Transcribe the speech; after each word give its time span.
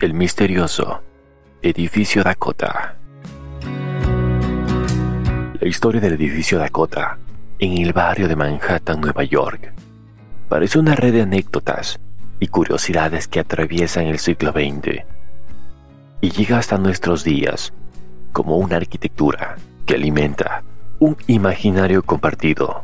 El 0.00 0.14
misterioso 0.14 1.02
edificio 1.60 2.24
Dakota. 2.24 2.96
La 5.60 5.68
historia 5.68 6.00
del 6.00 6.14
edificio 6.14 6.58
Dakota 6.58 7.18
en 7.58 7.78
el 7.78 7.92
barrio 7.92 8.28
de 8.28 8.36
Manhattan, 8.36 9.00
Nueva 9.00 9.24
York, 9.24 9.72
parece 10.48 10.78
una 10.78 10.94
red 10.94 11.12
de 11.12 11.22
anécdotas 11.22 11.98
y 12.38 12.48
curiosidades 12.48 13.28
que 13.28 13.40
atraviesan 13.40 14.06
el 14.06 14.18
siglo 14.18 14.52
XX 14.52 15.04
y 16.20 16.30
llega 16.30 16.58
hasta 16.58 16.76
nuestros 16.76 17.24
días 17.24 17.72
como 18.32 18.58
una 18.58 18.76
arquitectura 18.76 19.56
que 19.86 19.94
alimenta 19.94 20.62
un 20.98 21.16
imaginario 21.26 22.02
compartido. 22.02 22.82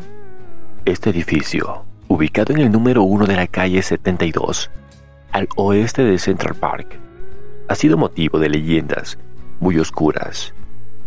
Este 0.84 1.10
edificio, 1.10 1.84
ubicado 2.08 2.54
en 2.54 2.60
el 2.60 2.72
número 2.72 3.02
1 3.02 3.26
de 3.26 3.36
la 3.36 3.46
calle 3.46 3.82
72, 3.82 4.70
al 5.32 5.48
oeste 5.56 6.02
de 6.02 6.18
Central 6.18 6.54
Park, 6.54 6.98
ha 7.68 7.74
sido 7.74 7.96
motivo 7.96 8.38
de 8.38 8.48
leyendas 8.48 9.18
muy 9.60 9.78
oscuras 9.78 10.54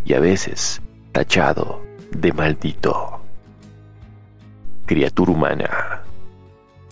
y 0.05 0.13
a 0.13 0.19
veces 0.19 0.81
tachado 1.11 1.83
de 2.11 2.31
maldito. 2.31 3.24
Criatura 4.85 5.31
humana. 5.31 6.03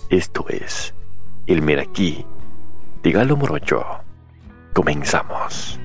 Esto 0.09 0.45
es 0.49 0.95
el 1.45 1.61
Meraquí 1.61 2.25
de 3.03 3.11
Galo 3.11 3.37
Morocho. 3.37 3.85
Comenzamos. 4.73 5.79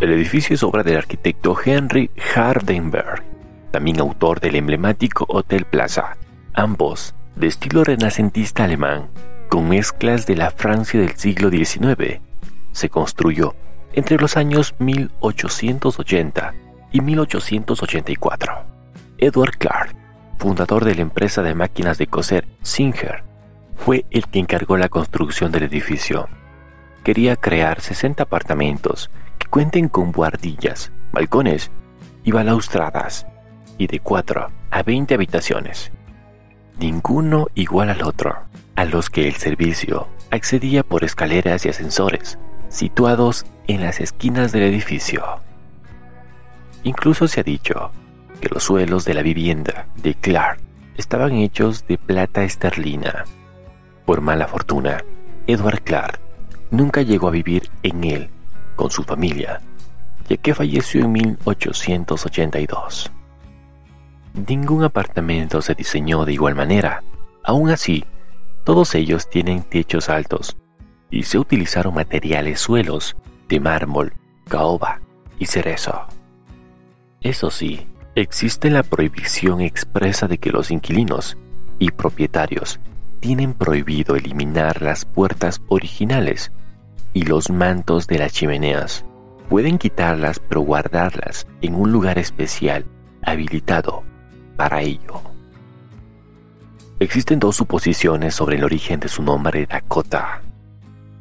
El 0.00 0.12
edificio 0.12 0.54
es 0.54 0.62
obra 0.62 0.84
del 0.84 0.96
arquitecto 0.96 1.56
Henry 1.62 2.08
Hardenberg, 2.36 3.24
también 3.72 3.98
autor 3.98 4.38
del 4.38 4.54
emblemático 4.54 5.26
Hotel 5.28 5.64
Plaza, 5.64 6.16
ambos 6.54 7.16
de 7.34 7.48
estilo 7.48 7.82
renacentista 7.82 8.62
alemán, 8.62 9.08
con 9.48 9.68
mezclas 9.68 10.24
de 10.26 10.36
la 10.36 10.52
Francia 10.52 11.00
del 11.00 11.16
siglo 11.16 11.50
XIX. 11.50 12.20
Se 12.70 12.88
construyó 12.88 13.56
entre 13.92 14.18
los 14.18 14.36
años 14.36 14.74
1880 14.78 16.54
y 16.92 17.00
1884. 17.00 18.52
Edward 19.18 19.58
Clark, 19.58 19.94
fundador 20.38 20.84
de 20.84 20.94
la 20.94 21.02
empresa 21.02 21.42
de 21.42 21.54
máquinas 21.54 21.98
de 21.98 22.06
coser 22.06 22.46
Singer, 22.62 23.24
fue 23.76 24.04
el 24.10 24.26
que 24.28 24.38
encargó 24.38 24.76
la 24.76 24.88
construcción 24.88 25.52
del 25.52 25.64
edificio. 25.64 26.28
Quería 27.02 27.36
crear 27.36 27.80
60 27.80 28.22
apartamentos 28.24 29.10
que 29.38 29.48
cuenten 29.48 29.88
con 29.88 30.12
buhardillas, 30.12 30.92
balcones 31.12 31.70
y 32.24 32.32
balaustradas, 32.32 33.26
y 33.78 33.86
de 33.86 34.00
4 34.00 34.50
a 34.70 34.82
20 34.82 35.14
habitaciones, 35.14 35.90
ninguno 36.78 37.46
igual 37.54 37.88
al 37.88 38.02
otro, 38.02 38.36
a 38.76 38.84
los 38.84 39.08
que 39.08 39.26
el 39.26 39.36
servicio 39.36 40.08
accedía 40.30 40.82
por 40.82 41.02
escaleras 41.02 41.64
y 41.64 41.70
ascensores 41.70 42.38
situados 42.70 43.44
en 43.66 43.82
las 43.82 44.00
esquinas 44.00 44.52
del 44.52 44.62
edificio. 44.62 45.22
Incluso 46.84 47.28
se 47.28 47.40
ha 47.40 47.42
dicho 47.42 47.90
que 48.40 48.48
los 48.48 48.62
suelos 48.62 49.04
de 49.04 49.12
la 49.12 49.22
vivienda 49.22 49.86
de 49.96 50.14
Clark 50.14 50.60
estaban 50.96 51.32
hechos 51.34 51.86
de 51.86 51.98
plata 51.98 52.42
esterlina. 52.42 53.24
Por 54.06 54.22
mala 54.22 54.48
fortuna, 54.48 55.04
Edward 55.46 55.82
Clark 55.82 56.18
nunca 56.70 57.02
llegó 57.02 57.28
a 57.28 57.32
vivir 57.32 57.68
en 57.82 58.04
él 58.04 58.30
con 58.76 58.90
su 58.90 59.02
familia, 59.02 59.60
ya 60.28 60.36
que 60.38 60.54
falleció 60.54 61.04
en 61.04 61.12
1882. 61.12 63.10
Ningún 64.48 64.84
apartamento 64.84 65.60
se 65.60 65.74
diseñó 65.74 66.24
de 66.24 66.32
igual 66.32 66.54
manera. 66.54 67.02
Aún 67.42 67.70
así, 67.70 68.04
todos 68.64 68.94
ellos 68.94 69.28
tienen 69.28 69.64
techos 69.64 70.08
altos 70.08 70.56
y 71.10 71.24
se 71.24 71.38
utilizaron 71.38 71.94
materiales 71.94 72.60
suelos 72.60 73.16
de 73.48 73.60
mármol, 73.60 74.12
caoba 74.48 75.00
y 75.38 75.46
cerezo. 75.46 76.06
Eso 77.20 77.50
sí, 77.50 77.86
existe 78.14 78.70
la 78.70 78.82
prohibición 78.82 79.60
expresa 79.60 80.28
de 80.28 80.38
que 80.38 80.50
los 80.50 80.70
inquilinos 80.70 81.36
y 81.78 81.90
propietarios 81.90 82.80
tienen 83.20 83.54
prohibido 83.54 84.16
eliminar 84.16 84.80
las 84.82 85.04
puertas 85.04 85.60
originales 85.68 86.52
y 87.12 87.24
los 87.24 87.50
mantos 87.50 88.06
de 88.06 88.18
las 88.18 88.32
chimeneas. 88.32 89.04
Pueden 89.48 89.78
quitarlas 89.78 90.38
pero 90.38 90.60
guardarlas 90.60 91.46
en 91.60 91.74
un 91.74 91.92
lugar 91.92 92.18
especial 92.18 92.86
habilitado 93.22 94.02
para 94.56 94.80
ello. 94.82 95.20
Existen 97.00 97.40
dos 97.40 97.56
suposiciones 97.56 98.34
sobre 98.34 98.56
el 98.56 98.64
origen 98.64 99.00
de 99.00 99.08
su 99.08 99.22
nombre 99.22 99.66
Dakota. 99.66 100.42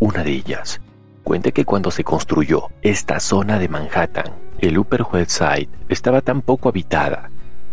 Una 0.02 0.24
de 0.24 0.32
ellas 0.32 0.80
cuenta 1.26 1.52
que 1.52 1.66
cuando 1.66 1.92
se 1.92 2.06
construyó 2.06 2.70
esta 2.82 3.20
zona 3.20 3.60
de 3.60 3.68
Manhattan, 3.68 4.34
el 4.60 4.78
Upper 4.78 5.04
West 5.04 5.32
Side 5.32 5.68
estaba 5.90 6.22
tan 6.22 6.42
poco 6.42 6.70
habitada 6.70 7.30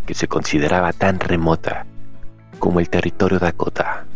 que 0.06 0.14
se 0.14 0.26
consideraba 0.26 0.92
tan 0.92 1.20
remota 1.20 1.86
como 2.58 2.80
el 2.80 2.90
territorio 2.90 3.38
Dakota. 3.38 4.06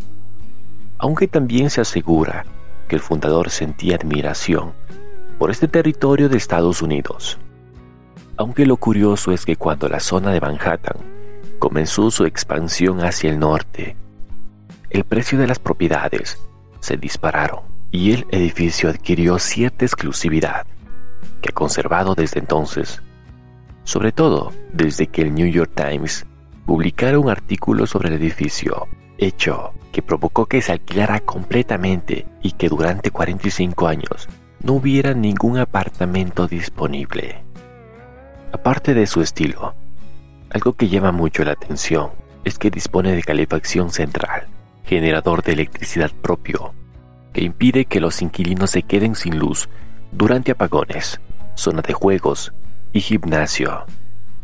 Aunque 0.99 1.29
también 1.29 1.71
se 1.71 1.83
asegura 1.83 2.45
que 2.89 2.97
el 2.97 3.01
fundador 3.01 3.49
sentía 3.51 3.95
admiración 3.95 4.73
por 5.39 5.53
este 5.53 5.69
territorio 5.69 6.29
de 6.29 6.37
Estados 6.37 6.83
Unidos. 6.83 7.39
Aunque 8.37 8.67
lo 8.67 8.77
curioso 8.77 9.31
es 9.31 9.47
que 9.47 9.55
cuando 9.55 9.89
la 9.89 10.01
zona 10.01 10.33
de 10.33 10.41
Manhattan 10.41 10.97
comenzó 11.61 12.11
su 12.11 12.25
expansión 12.25 13.05
hacia 13.05 13.31
el 13.31 13.39
norte. 13.39 13.97
El 14.89 15.05
precio 15.05 15.39
de 15.39 15.47
las 15.47 15.61
propiedades 15.61 16.41
se 16.81 16.97
dispararon 16.97 17.70
y 17.93 18.13
el 18.13 18.27
edificio 18.31 18.89
adquirió 18.89 19.39
cierta 19.39 19.85
exclusividad 19.85 20.67
que 21.41 21.51
ha 21.51 21.53
conservado 21.53 22.15
desde 22.15 22.41
entonces, 22.41 23.03
sobre 23.85 24.13
todo 24.13 24.53
desde 24.73 25.07
que 25.07 25.23
el 25.23 25.35
New 25.35 25.49
York 25.49 25.73
Times 25.75 26.27
publicara 26.67 27.19
un 27.19 27.31
artículo 27.31 27.87
sobre 27.87 28.09
el 28.09 28.15
edificio, 28.15 28.87
hecho 29.19 29.73
que 29.93 30.03
provocó 30.03 30.47
que 30.47 30.63
se 30.63 30.73
alquilara 30.73 31.21
completamente 31.21 32.27
y 32.43 32.53
que 32.53 32.69
durante 32.69 33.11
45 33.11 33.89
años 33.89 34.29
no 34.63 34.75
hubiera 34.75 35.15
ningún 35.15 35.59
apartamento 35.59 36.47
disponible. 36.47 37.43
Aparte 38.53 38.95
de 38.95 39.07
su 39.07 39.21
estilo, 39.21 39.75
algo 40.51 40.75
que 40.75 40.89
llama 40.89 41.13
mucho 41.13 41.45
la 41.45 41.53
atención 41.53 42.11
es 42.45 42.59
que 42.59 42.71
dispone 42.71 43.15
de 43.15 43.23
calefacción 43.23 43.91
central, 43.91 44.47
generador 44.85 45.43
de 45.43 45.53
electricidad 45.53 46.11
propio, 46.23 46.73
que 47.33 47.43
impide 47.43 47.85
que 47.85 48.01
los 48.01 48.23
inquilinos 48.23 48.71
se 48.71 48.83
queden 48.83 49.15
sin 49.15 49.39
luz 49.39 49.69
durante 50.13 50.53
apagones, 50.53 51.21
zona 51.55 51.83
de 51.83 51.93
juegos 51.93 52.53
y 52.93 53.01
gimnasio. 53.01 53.85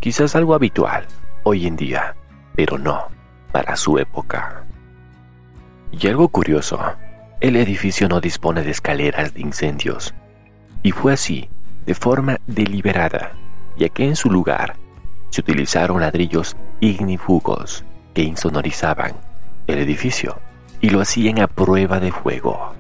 Quizás 0.01 0.37
algo 0.37 0.55
habitual 0.55 1.07
hoy 1.43 1.67
en 1.67 1.77
día, 1.77 2.15
pero 2.55 2.79
no 2.79 3.09
para 3.53 3.77
su 3.77 3.99
época. 3.99 4.65
Y 5.93 6.07
algo 6.09 6.29
curioso, 6.29 6.81
el 7.41 7.57
edificio 7.57 8.09
no 8.09 8.21
dispone 8.21 8.63
de 8.63 8.71
escaleras 8.71 9.35
de 9.35 9.41
incendios, 9.41 10.15
y 10.83 10.93
fue 10.93 11.13
así 11.13 11.49
de 11.87 11.95
forma 11.95 12.39
deliberada, 12.47 13.33
ya 13.77 13.89
que 13.89 14.05
en 14.05 14.17
su 14.17 14.31
lugar 14.31 14.77
se 15.31 15.41
utilizaron 15.41 16.01
ladrillos 16.01 16.57
ignifugos 16.81 17.85
que 18.15 18.23
insonorizaban 18.23 19.13
el 19.67 19.79
edificio 19.79 20.41
y 20.81 20.91
lo 20.91 21.01
hacían 21.01 21.41
a 21.41 21.47
prueba 21.47 22.01
de 22.01 22.13
fuego. 22.13 22.75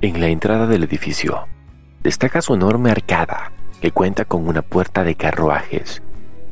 En 0.00 0.20
la 0.20 0.28
entrada 0.28 0.66
del 0.66 0.84
edificio 0.84 1.46
destaca 2.02 2.42
su 2.42 2.54
enorme 2.54 2.90
arcada 2.90 3.52
que 3.80 3.90
cuenta 3.90 4.24
con 4.24 4.48
una 4.48 4.62
puerta 4.62 5.04
de 5.04 5.14
carruajes 5.14 6.02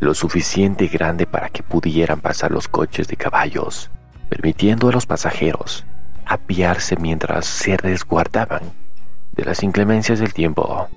lo 0.01 0.15
suficiente 0.15 0.89
grande 0.89 1.27
para 1.27 1.49
que 1.49 1.63
pudieran 1.63 2.21
pasar 2.21 2.51
los 2.51 2.69
coches 2.69 3.09
de 3.09 3.17
caballos, 3.17 3.91
permitiendo 4.29 4.89
a 4.89 4.93
los 4.93 5.07
pasajeros 5.07 5.87
apiarse 6.27 6.97
mientras 6.97 7.47
se 7.47 7.77
resguardaban 7.77 8.63
de 9.33 9.45
las 9.45 9.63
inclemencias 9.63 10.19
del 10.19 10.35
tiempo. 10.35 10.89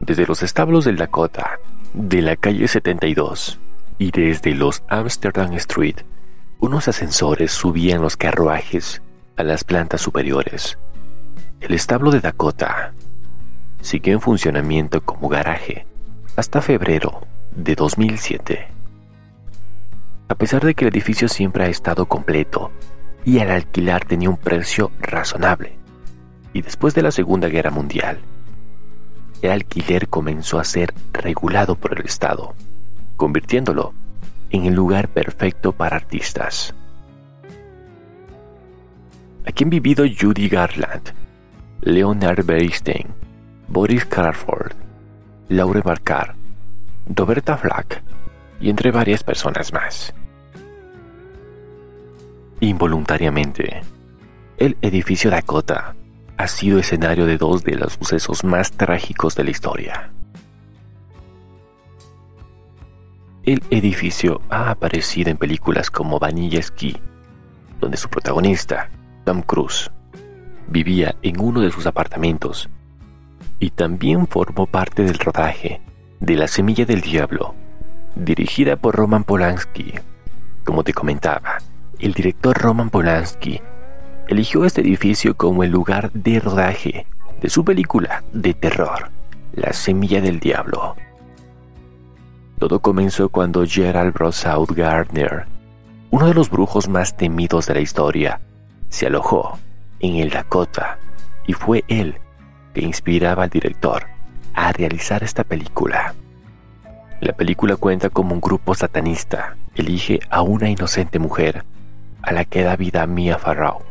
Desde 0.00 0.26
los 0.26 0.42
establos 0.42 0.84
del 0.84 0.96
Dakota 0.96 1.58
de 1.94 2.22
la 2.22 2.36
calle 2.36 2.66
72 2.66 3.60
y 3.98 4.10
desde 4.10 4.54
los 4.54 4.82
Amsterdam 4.88 5.52
Street, 5.54 5.96
unos 6.60 6.88
ascensores 6.88 7.52
subían 7.52 8.02
los 8.02 8.16
carruajes 8.16 9.00
a 9.36 9.44
las 9.44 9.64
plantas 9.64 10.00
superiores. 10.00 10.78
El 11.60 11.74
establo 11.74 12.10
de 12.10 12.20
Dakota 12.20 12.92
siguió 13.80 14.14
en 14.14 14.20
funcionamiento 14.20 15.00
como 15.00 15.28
garaje 15.28 15.86
hasta 16.36 16.60
febrero 16.60 17.26
de 17.54 17.74
2007. 17.74 18.68
A 20.28 20.34
pesar 20.34 20.64
de 20.64 20.74
que 20.74 20.84
el 20.84 20.90
edificio 20.90 21.28
siempre 21.28 21.64
ha 21.64 21.68
estado 21.68 22.06
completo 22.06 22.70
y 23.24 23.38
al 23.38 23.50
alquilar 23.50 24.04
tenía 24.04 24.30
un 24.30 24.36
precio 24.36 24.90
razonable, 25.00 25.76
y 26.52 26.62
después 26.62 26.94
de 26.94 27.02
la 27.02 27.10
Segunda 27.10 27.48
Guerra 27.48 27.70
Mundial, 27.70 28.18
el 29.42 29.50
alquiler 29.50 30.08
comenzó 30.08 30.58
a 30.58 30.64
ser 30.64 30.92
regulado 31.12 31.76
por 31.76 31.98
el 31.98 32.04
Estado, 32.04 32.54
convirtiéndolo 33.16 33.94
en 34.50 34.66
el 34.66 34.74
lugar 34.74 35.08
perfecto 35.08 35.72
para 35.72 35.96
artistas. 35.96 36.74
Aquí 39.46 39.64
han 39.64 39.70
vivido 39.70 40.04
Judy 40.04 40.48
Garland, 40.48 41.12
Leonard 41.80 42.44
Bernstein, 42.44 43.06
Boris 43.68 44.04
Crawford, 44.04 44.72
Laure 45.48 45.80
Barcar, 45.80 46.34
Roberta 47.06 47.56
Flack 47.56 48.02
y 48.60 48.70
entre 48.70 48.90
varias 48.90 49.22
personas 49.22 49.72
más. 49.72 50.12
Involuntariamente, 52.60 53.82
el 54.58 54.76
edificio 54.82 55.30
Dakota 55.30 55.94
ha 56.36 56.48
sido 56.48 56.78
escenario 56.78 57.24
de 57.24 57.38
dos 57.38 57.64
de 57.64 57.76
los 57.76 57.94
sucesos 57.94 58.44
más 58.44 58.72
trágicos 58.72 59.34
de 59.34 59.44
la 59.44 59.50
historia. 59.50 60.10
El 63.48 63.62
edificio 63.70 64.42
ha 64.50 64.68
aparecido 64.68 65.30
en 65.30 65.38
películas 65.38 65.90
como 65.90 66.18
Vanilla 66.18 66.60
Ski, 66.60 66.98
donde 67.80 67.96
su 67.96 68.10
protagonista, 68.10 68.90
Tom 69.24 69.40
Cruise, 69.40 69.90
vivía 70.66 71.16
en 71.22 71.40
uno 71.40 71.62
de 71.62 71.70
sus 71.70 71.86
apartamentos 71.86 72.68
y 73.58 73.70
también 73.70 74.26
formó 74.26 74.66
parte 74.66 75.02
del 75.02 75.18
rodaje 75.18 75.80
de 76.20 76.36
La 76.36 76.46
Semilla 76.46 76.84
del 76.84 77.00
Diablo, 77.00 77.54
dirigida 78.16 78.76
por 78.76 78.94
Roman 78.94 79.24
Polanski. 79.24 79.94
Como 80.62 80.84
te 80.84 80.92
comentaba, 80.92 81.56
el 82.00 82.12
director 82.12 82.54
Roman 82.54 82.90
Polanski 82.90 83.62
eligió 84.28 84.66
este 84.66 84.82
edificio 84.82 85.38
como 85.38 85.64
el 85.64 85.70
lugar 85.70 86.12
de 86.12 86.38
rodaje 86.38 87.06
de 87.40 87.48
su 87.48 87.64
película 87.64 88.22
de 88.30 88.52
terror, 88.52 89.10
La 89.54 89.72
Semilla 89.72 90.20
del 90.20 90.38
Diablo. 90.38 90.96
Todo 92.58 92.80
comenzó 92.80 93.28
cuando 93.28 93.64
Gerald 93.64 94.12
Brossaud 94.14 94.72
Gardner, 94.74 95.46
uno 96.10 96.26
de 96.26 96.34
los 96.34 96.50
brujos 96.50 96.88
más 96.88 97.16
temidos 97.16 97.66
de 97.66 97.74
la 97.74 97.80
historia, 97.80 98.40
se 98.88 99.06
alojó 99.06 99.58
en 100.00 100.16
el 100.16 100.30
Dakota 100.30 100.98
y 101.46 101.52
fue 101.52 101.84
él 101.86 102.16
que 102.74 102.80
inspiraba 102.80 103.44
al 103.44 103.50
director 103.50 104.06
a 104.54 104.72
realizar 104.72 105.22
esta 105.22 105.44
película. 105.44 106.14
La 107.20 107.32
película 107.32 107.76
cuenta 107.76 108.10
como 108.10 108.34
un 108.34 108.40
grupo 108.40 108.74
satanista 108.74 109.56
elige 109.76 110.18
a 110.28 110.42
una 110.42 110.68
inocente 110.68 111.20
mujer 111.20 111.64
a 112.22 112.32
la 112.32 112.44
que 112.44 112.64
da 112.64 112.74
vida 112.74 113.06
Mia 113.06 113.38
Farrow 113.38 113.82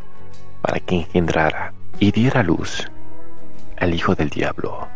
para 0.61 0.81
que 0.81 0.95
engendrara 0.95 1.73
y 1.99 2.11
diera 2.11 2.43
luz 2.43 2.91
al 3.77 3.93
hijo 3.93 4.13
del 4.13 4.29
diablo. 4.29 4.89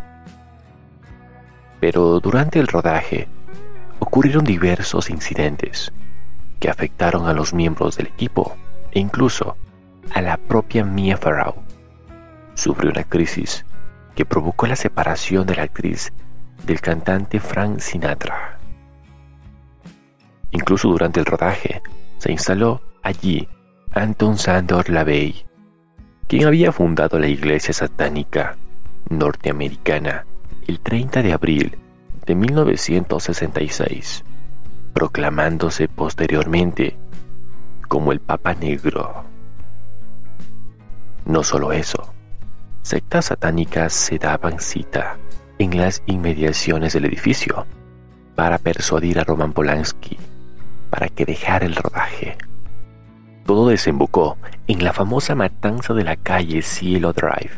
Pero 1.80 2.20
durante 2.20 2.58
el 2.58 2.66
rodaje 2.66 3.28
ocurrieron 4.02 4.42
diversos 4.42 5.10
incidentes 5.10 5.92
que 6.58 6.68
afectaron 6.68 7.28
a 7.28 7.32
los 7.32 7.54
miembros 7.54 7.96
del 7.96 8.08
equipo 8.08 8.56
e 8.90 8.98
incluso 8.98 9.56
a 10.12 10.20
la 10.20 10.36
propia 10.38 10.84
Mia 10.84 11.16
Farrow. 11.16 11.54
Sufrió 12.54 12.90
una 12.90 13.04
crisis 13.04 13.64
que 14.16 14.24
provocó 14.24 14.66
la 14.66 14.74
separación 14.74 15.46
de 15.46 15.54
la 15.54 15.62
actriz 15.62 16.12
del 16.66 16.80
cantante 16.80 17.38
Frank 17.38 17.78
Sinatra. 17.78 18.58
Incluso 20.50 20.88
durante 20.88 21.20
el 21.20 21.26
rodaje 21.26 21.80
se 22.18 22.32
instaló 22.32 22.82
allí 23.04 23.48
Anton 23.92 24.36
Sandor 24.36 24.90
Lavey, 24.90 25.46
quien 26.26 26.46
había 26.46 26.72
fundado 26.72 27.20
la 27.20 27.28
iglesia 27.28 27.72
satánica 27.72 28.56
norteamericana 29.10 30.26
el 30.66 30.80
30 30.80 31.22
de 31.22 31.32
abril 31.32 31.78
de 32.26 32.34
1966, 32.34 34.24
proclamándose 34.92 35.88
posteriormente 35.88 36.96
como 37.88 38.12
el 38.12 38.20
Papa 38.20 38.54
Negro. 38.54 39.24
No 41.24 41.42
solo 41.44 41.72
eso, 41.72 42.12
sectas 42.82 43.26
satánicas 43.26 43.92
se 43.92 44.18
daban 44.18 44.60
cita 44.60 45.18
en 45.58 45.76
las 45.76 46.02
inmediaciones 46.06 46.92
del 46.92 47.04
edificio 47.04 47.66
para 48.34 48.58
persuadir 48.58 49.20
a 49.20 49.24
Roman 49.24 49.52
Polanski 49.52 50.18
para 50.90 51.08
que 51.08 51.24
dejara 51.24 51.66
el 51.66 51.74
rodaje. 51.74 52.36
Todo 53.46 53.68
desembocó 53.68 54.36
en 54.66 54.84
la 54.84 54.92
famosa 54.92 55.34
matanza 55.34 55.94
de 55.94 56.04
la 56.04 56.16
calle 56.16 56.62
Cielo 56.62 57.12
Drive 57.12 57.50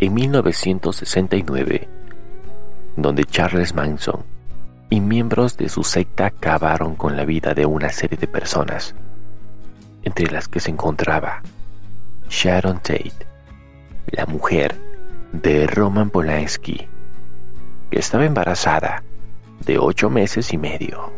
en 0.00 0.14
1969, 0.14 1.88
donde 3.02 3.24
Charles 3.24 3.74
Manson 3.74 4.24
y 4.90 5.00
miembros 5.00 5.56
de 5.56 5.68
su 5.68 5.84
secta 5.84 6.26
acabaron 6.26 6.94
con 6.94 7.16
la 7.16 7.24
vida 7.24 7.54
de 7.54 7.66
una 7.66 7.90
serie 7.90 8.18
de 8.18 8.26
personas, 8.26 8.94
entre 10.02 10.30
las 10.30 10.48
que 10.48 10.60
se 10.60 10.70
encontraba 10.70 11.42
Sharon 12.28 12.78
Tate, 12.78 13.26
la 14.06 14.26
mujer 14.26 14.74
de 15.32 15.66
Roman 15.66 16.10
Polanski, 16.10 16.88
que 17.90 17.98
estaba 17.98 18.24
embarazada 18.24 19.02
de 19.64 19.78
ocho 19.78 20.10
meses 20.10 20.52
y 20.52 20.58
medio. 20.58 21.12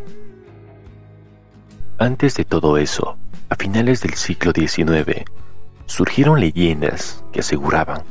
Antes 1.97 2.35
de 2.35 2.45
todo 2.45 2.77
eso, 2.77 3.17
a 3.49 3.55
finales 3.55 4.01
del 4.01 4.15
siglo 4.15 4.51
XIX, 4.55 5.23
surgieron 5.85 6.39
leyendas 6.39 7.23
que 7.31 7.41
aseguraban 7.41 8.03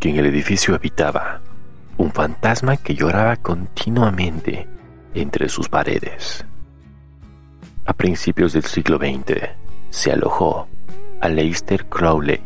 que 0.00 0.10
en 0.10 0.16
el 0.18 0.26
edificio 0.26 0.74
habitaba 0.74 1.40
un 1.96 2.12
fantasma 2.12 2.76
que 2.76 2.94
lloraba 2.94 3.36
continuamente 3.36 4.66
entre 5.14 5.48
sus 5.48 5.68
paredes. 5.68 6.44
A 7.86 7.92
principios 7.92 8.52
del 8.52 8.64
siglo 8.64 8.98
XX, 8.98 9.50
se 9.90 10.10
alojó 10.10 10.66
a 11.20 11.28
Leicester 11.28 11.86
Crowley, 11.86 12.42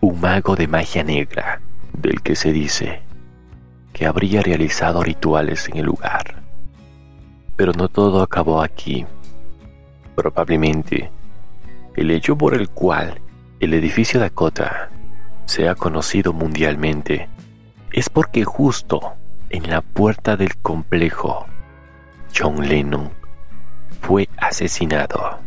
un 0.00 0.20
mago 0.20 0.54
de 0.56 0.68
magia 0.68 1.02
negra, 1.02 1.60
del 1.92 2.20
que 2.20 2.36
se 2.36 2.52
dice 2.52 3.02
que 3.92 4.06
habría 4.06 4.42
realizado 4.42 5.02
rituales 5.02 5.68
en 5.68 5.78
el 5.78 5.86
lugar. 5.86 6.42
Pero 7.56 7.72
no 7.72 7.88
todo 7.88 8.22
acabó 8.22 8.60
aquí. 8.60 9.06
Probablemente 10.16 11.10
el 11.96 12.10
hecho 12.10 12.36
por 12.36 12.54
el 12.54 12.68
cual 12.68 13.20
el 13.60 13.72
edificio 13.72 14.18
Dakota 14.20 14.90
se 15.46 15.68
ha 15.68 15.74
conocido 15.76 16.32
mundialmente 16.32 17.28
es 17.94 18.10
porque 18.10 18.44
justo 18.44 19.14
en 19.50 19.70
la 19.70 19.80
puerta 19.80 20.36
del 20.36 20.56
complejo, 20.56 21.46
John 22.36 22.68
Lennon 22.68 23.10
fue 24.00 24.28
asesinado. 24.36 25.38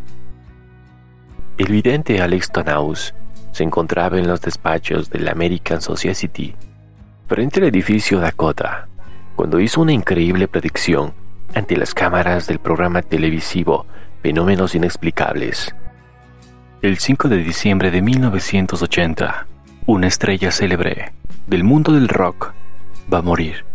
El 1.57 1.67
vidente 1.67 2.21
Alex 2.21 2.49
Tonaus 2.53 3.13
se 3.51 3.65
encontraba 3.65 4.17
en 4.17 4.27
los 4.27 4.39
despachos 4.39 5.09
de 5.09 5.19
la 5.19 5.31
American 5.31 5.81
Society 5.81 6.55
frente 7.27 7.59
al 7.59 7.67
edificio 7.67 8.21
Dakota 8.21 8.87
cuando 9.35 9.59
hizo 9.59 9.81
una 9.81 9.91
increíble 9.91 10.47
predicción 10.47 11.13
ante 11.53 11.75
las 11.75 11.93
cámaras 11.93 12.47
del 12.47 12.59
programa 12.59 13.01
televisivo 13.01 13.85
Fenómenos 14.21 14.73
Inexplicables 14.73 15.75
el 16.81 16.97
5 16.97 17.27
de 17.27 17.37
diciembre 17.37 17.91
de 17.91 18.01
1980, 18.01 19.47
una 19.87 20.07
estrella 20.07 20.51
célebre 20.51 21.11
del 21.47 21.63
mundo 21.63 21.93
del 21.93 22.09
rock 22.09 22.53
va 23.11 23.19
a 23.19 23.23
morir 23.23 23.65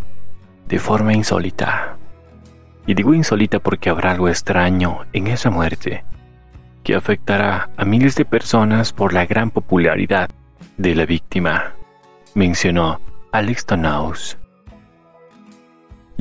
de 0.69 0.79
forma 0.79 1.13
insólita. 1.15 1.97
Y 2.87 2.95
digo 2.95 3.15
insólita 3.15 3.59
porque 3.59 3.91
habrá 3.91 4.13
algo 4.13 4.29
extraño 4.29 5.01
en 5.13 5.27
esa 5.27 5.51
muerte 5.51 6.05
que 6.83 6.95
afectará 6.95 7.71
a 7.77 7.85
miles 7.85 8.17
de 8.17 8.25
personas 8.25 8.93
por 8.93 9.13
la 9.13 9.27
gran 9.27 9.51
popularidad 9.51 10.31
de 10.77 10.95
la 10.95 11.07
víctima, 11.07 11.75
mencionó 12.35 13.01
Alex 13.31 13.67
Tonaus. 13.67 14.39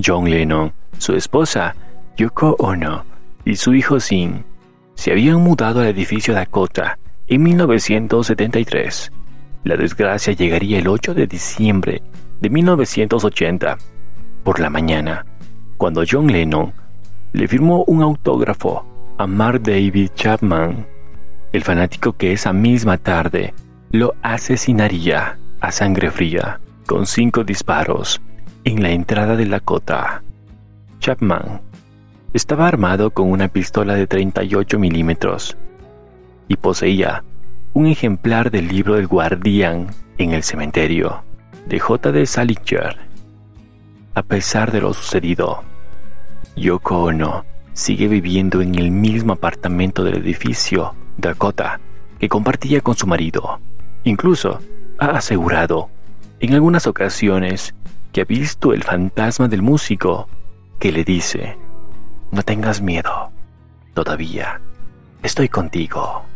John 0.04 0.30
Lennon, 0.30 0.74
su 0.98 1.14
esposa 1.14 1.76
Yoko 2.16 2.56
Ono 2.60 3.06
y 3.44 3.56
su 3.56 3.74
hijo 3.74 4.00
Sin 4.00 4.46
se 4.94 5.12
habían 5.12 5.42
mudado 5.42 5.82
al 5.82 5.88
edificio 5.88 6.34
Dakota 6.34 7.00
en 7.28 7.44
1973. 7.44 9.12
La 9.64 9.76
desgracia 9.76 10.34
llegaría 10.34 10.80
el 10.80 10.88
8 10.88 11.14
de 11.14 11.28
diciembre 11.28 12.02
de 12.40 12.50
1980 12.50 13.78
por 14.44 14.60
la 14.60 14.70
mañana, 14.70 15.26
cuando 15.78 16.04
John 16.10 16.28
Lennon 16.28 16.74
le 17.34 17.48
firmó 17.48 17.84
un 17.86 18.02
autógrafo 18.02 18.86
a 19.18 19.28
Mark 19.28 19.62
David 19.62 20.10
Chapman, 20.16 20.88
el 21.54 21.64
fanático 21.64 22.14
que 22.14 22.34
esa 22.34 22.54
misma 22.54 22.98
tarde 22.98 23.54
lo 23.92 24.16
asesinaría 24.24 25.38
a 25.60 25.72
sangre 25.72 26.10
fría 26.10 26.60
con 26.88 27.06
cinco 27.06 27.44
disparos 27.44 28.20
en 28.64 28.82
la 28.82 28.90
entrada 28.90 29.36
de 29.36 29.46
Dakota. 29.46 30.24
Chapman 31.00 31.62
estaba 32.34 32.68
armado 32.68 33.12
con 33.12 33.30
una 33.30 33.48
pistola 33.48 33.94
de 33.94 34.08
38 34.08 34.80
milímetros 34.80 35.56
y 36.48 36.56
poseía 36.56 37.24
un 37.74 37.88
ejemplar 37.88 38.52
del 38.52 38.68
libro 38.68 38.96
del 38.96 39.08
guardián 39.08 39.88
en 40.18 40.34
el 40.34 40.44
cementerio 40.44 41.24
de 41.68 41.80
J. 41.80 42.12
de 42.12 42.26
Salinger. 42.26 42.98
A 44.14 44.24
pesar 44.24 44.74
de 44.74 44.82
lo 44.82 44.94
sucedido, 44.94 45.64
Yoko 46.58 47.04
Ono 47.04 47.46
sigue 47.72 48.10
viviendo 48.10 48.62
en 48.62 48.76
el 48.76 48.92
mismo 48.92 49.34
apartamento 49.34 50.04
del 50.04 50.18
edificio 50.18 50.94
Dakota 51.18 51.80
que 52.20 52.28
compartía 52.28 52.82
con 52.82 52.96
su 52.96 53.08
marido. 53.08 53.62
Incluso 54.04 54.60
ha 55.00 55.12
asegurado 55.12 55.90
en 56.42 56.54
algunas 56.54 56.88
ocasiones 56.88 57.74
que 58.12 58.22
ha 58.22 58.26
visto 58.26 58.74
el 58.74 58.84
fantasma 58.84 59.48
del 59.48 59.62
músico 59.62 60.28
que 60.78 60.92
le 60.92 61.06
dice, 61.06 61.58
no 62.32 62.44
tengas 62.44 62.82
miedo, 62.82 63.32
todavía 63.94 64.60
estoy 65.24 65.48
contigo. 65.48 66.31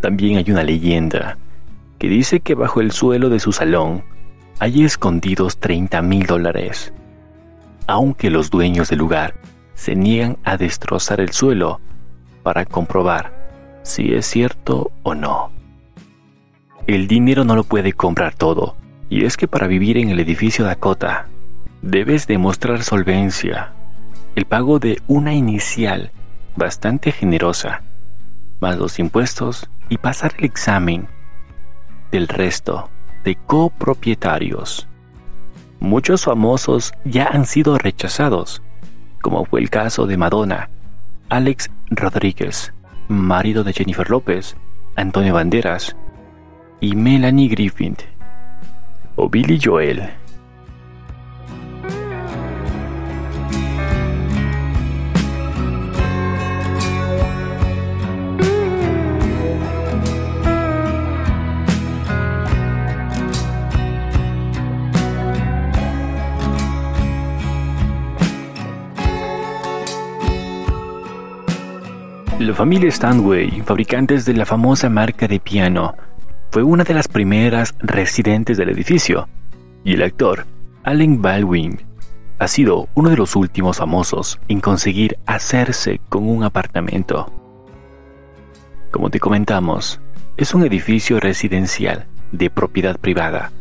También 0.00 0.38
hay 0.38 0.50
una 0.50 0.62
leyenda 0.62 1.36
que 1.98 2.08
dice 2.08 2.40
que 2.40 2.54
bajo 2.54 2.80
el 2.80 2.92
suelo 2.92 3.28
de 3.28 3.40
su 3.40 3.52
salón 3.52 4.04
hay 4.58 4.84
escondidos 4.84 5.58
30 5.58 6.00
mil 6.02 6.26
dólares, 6.26 6.92
aunque 7.86 8.30
los 8.30 8.50
dueños 8.50 8.88
del 8.88 8.98
lugar 8.98 9.34
se 9.74 9.94
niegan 9.94 10.38
a 10.44 10.56
destrozar 10.56 11.20
el 11.20 11.32
suelo 11.32 11.80
para 12.42 12.64
comprobar 12.64 13.80
si 13.82 14.14
es 14.14 14.26
cierto 14.26 14.90
o 15.02 15.14
no. 15.14 15.50
El 16.86 17.06
dinero 17.06 17.44
no 17.44 17.54
lo 17.54 17.64
puede 17.64 17.92
comprar 17.92 18.34
todo, 18.34 18.76
y 19.08 19.24
es 19.24 19.36
que 19.36 19.48
para 19.48 19.66
vivir 19.66 19.98
en 19.98 20.10
el 20.10 20.20
edificio 20.20 20.64
Dakota, 20.64 21.28
debes 21.82 22.26
demostrar 22.26 22.82
solvencia, 22.82 23.72
el 24.34 24.44
pago 24.44 24.78
de 24.78 25.00
una 25.06 25.34
inicial 25.34 26.10
bastante 26.56 27.12
generosa, 27.12 27.82
más 28.60 28.78
los 28.78 28.98
impuestos 28.98 29.68
y 29.90 29.98
pasar 29.98 30.34
el 30.38 30.46
examen 30.46 31.08
del 32.10 32.28
resto 32.28 32.88
de 33.24 33.36
copropietarios. 33.36 34.88
Muchos 35.80 36.24
famosos 36.24 36.94
ya 37.04 37.26
han 37.26 37.44
sido 37.44 37.76
rechazados, 37.76 38.62
como 39.20 39.44
fue 39.44 39.60
el 39.60 39.68
caso 39.68 40.06
de 40.06 40.16
Madonna, 40.16 40.70
Alex 41.28 41.70
Rodríguez, 41.90 42.72
marido 43.08 43.64
de 43.64 43.72
Jennifer 43.72 44.08
López, 44.08 44.56
Antonio 44.96 45.34
Banderas 45.34 45.96
y 46.80 46.94
Melanie 46.94 47.48
Griffith, 47.48 48.02
o 49.16 49.28
Billy 49.28 49.60
Joel. 49.62 50.19
La 72.50 72.56
familia 72.56 72.90
Stanway, 72.90 73.62
fabricantes 73.64 74.24
de 74.24 74.34
la 74.34 74.44
famosa 74.44 74.90
marca 74.90 75.28
de 75.28 75.38
piano, 75.38 75.94
fue 76.50 76.64
una 76.64 76.82
de 76.82 76.94
las 76.94 77.06
primeras 77.06 77.76
residentes 77.78 78.56
del 78.56 78.70
edificio, 78.70 79.28
y 79.84 79.94
el 79.94 80.02
actor 80.02 80.46
Allen 80.82 81.22
Baldwin 81.22 81.80
ha 82.40 82.48
sido 82.48 82.88
uno 82.96 83.10
de 83.10 83.16
los 83.16 83.36
últimos 83.36 83.76
famosos 83.76 84.40
en 84.48 84.60
conseguir 84.60 85.16
hacerse 85.26 86.00
con 86.08 86.28
un 86.28 86.42
apartamento. 86.42 87.32
Como 88.90 89.10
te 89.10 89.20
comentamos, 89.20 90.00
es 90.36 90.52
un 90.52 90.64
edificio 90.64 91.20
residencial 91.20 92.08
de 92.32 92.50
propiedad 92.50 92.98
privada, 92.98 93.52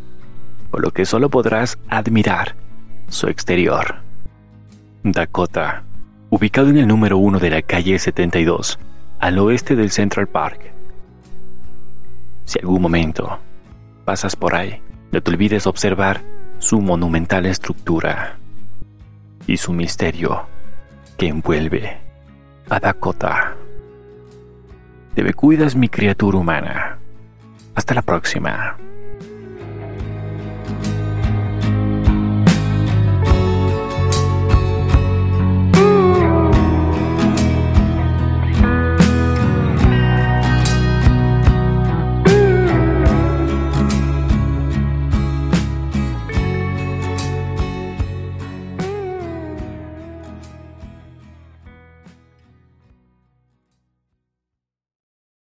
por 0.72 0.82
lo 0.82 0.90
que 0.90 1.06
solo 1.06 1.30
podrás 1.30 1.78
admirar 1.90 2.56
su 3.08 3.28
exterior. 3.28 3.98
Dakota 5.04 5.84
ubicado 6.30 6.70
en 6.70 6.78
el 6.78 6.88
número 6.88 7.18
1 7.18 7.40
de 7.40 7.50
la 7.50 7.62
calle 7.62 7.98
72, 7.98 8.80
al 9.20 9.40
oeste 9.40 9.76
del 9.76 9.92
Central 9.92 10.28
Park. 10.28 10.72
Si 12.46 12.60
algún 12.60 12.82
momento 12.82 13.40
pasas 14.06 14.36
por 14.36 14.56
ahí, 14.56 14.82
no 15.12 15.22
te 15.22 15.32
olvides 15.32 15.68
observar 15.68 16.22
su 16.60 16.82
monumental 16.82 17.46
estructura 17.46 18.38
y 19.48 19.58
su 19.58 19.74
misterio 19.74 20.48
que 21.18 21.28
envuelve 21.28 21.98
a 22.70 22.80
Dakota. 22.80 23.56
Te 25.16 25.34
cuidas 25.34 25.76
mi 25.76 25.90
criatura 25.90 26.38
humana. 26.38 26.98
Hasta 27.76 27.94
la 27.94 28.02
próxima. 28.02 28.78